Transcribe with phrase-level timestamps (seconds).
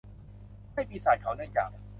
[0.73, 1.69] ให้ปีศาจเขาเนื่องจาก